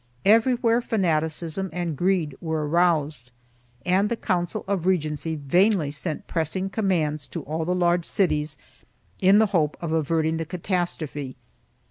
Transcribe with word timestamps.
Everywhere 0.25 0.81
fanaticism 0.81 1.69
and 1.71 1.95
greed 1.95 2.35
were 2.41 2.67
aroused 2.67 3.29
and 3.85 4.09
the 4.09 4.15
Council 4.17 4.65
of 4.67 4.87
Regency 4.87 5.35
vainly 5.35 5.91
sent 5.91 6.25
pressing 6.25 6.71
commands 6.71 7.27
to 7.27 7.43
all 7.43 7.65
the 7.65 7.75
large 7.75 8.05
cities, 8.05 8.57
in 9.19 9.37
the 9.37 9.45
hope 9.53 9.77
of 9.79 9.91
averting 9.91 10.37
the 10.37 10.45
catastrophe. 10.45 11.37